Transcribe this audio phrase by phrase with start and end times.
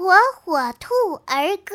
[0.00, 0.94] 火火兔
[1.26, 1.74] 儿歌。